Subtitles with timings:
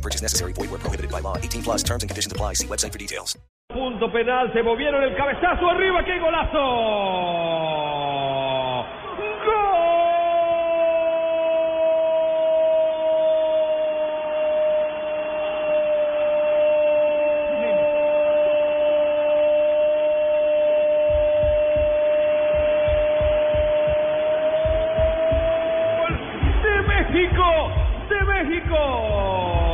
[0.00, 0.52] Purchase necessary.
[0.54, 1.36] Void where prohibited by law.
[1.36, 2.54] 18 plus terms and conditions apply.
[2.54, 3.36] See website for details.
[3.72, 6.58] Punto penal, se movieron el cabezazo arriba, qué golazo.
[9.46, 10.20] ¡Gol
[27.12, 27.70] México,
[28.08, 29.69] de México.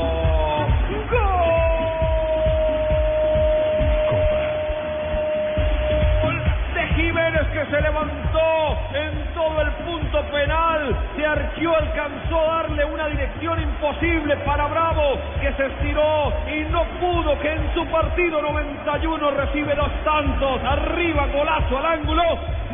[7.27, 13.09] Jiménez que se levantó en todo el punto penal, se arqueó, alcanzó a darle una
[13.09, 19.31] dirección imposible para Bravo, que se estiró y no pudo, que en su partido 91
[19.31, 22.23] recibe dos tantos, arriba golazo al ángulo,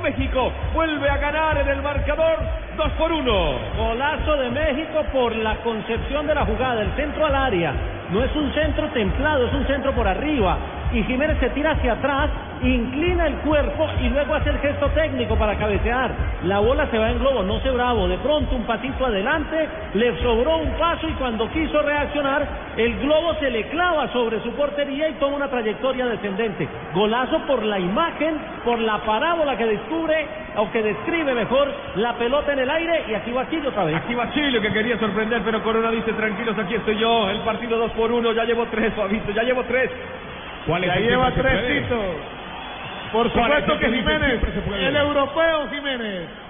[0.03, 2.39] México vuelve a ganar en el marcador
[2.77, 3.59] 2 por 1.
[3.78, 7.72] Golazo de México por la concepción de la jugada, el centro al área.
[8.11, 10.59] No es un centro templado, es un centro por arriba.
[10.92, 12.30] Y Jiménez se tira hacia atrás,
[12.62, 16.10] inclina el cuerpo y luego hace el gesto técnico para cabecear.
[16.44, 18.08] La bola se va en globo, no se bravo.
[18.08, 23.34] De pronto un pasito adelante, le sobró un paso y cuando quiso reaccionar, el globo
[23.40, 26.68] se le clava sobre su portería y toma una trayectoria descendente.
[26.94, 30.26] Golazo por la imagen, por la parábola que descubre,
[30.56, 33.96] o que describe mejor, la pelota en el aire y aquí va Chile otra vez.
[33.96, 37.30] Aquí va Chile que quería sorprender, pero Corona dice tranquilos, aquí estoy yo.
[37.30, 39.90] El partido 2 por 1, ya llevo tres, Fabito, ya llevo tres.
[40.66, 41.86] ¿Cuál Ya lleva tres.
[43.12, 44.42] Por ¿Cuál es supuesto que Jiménez,
[44.78, 46.41] el europeo Jiménez.